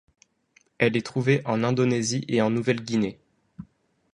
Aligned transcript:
Elle 0.79 0.97
est 0.97 1.05
trouvée 1.05 1.43
en 1.45 1.63
Indonésie 1.63 2.25
et 2.27 2.41
en 2.41 2.49
Nouvelle-Guinée. 2.49 3.19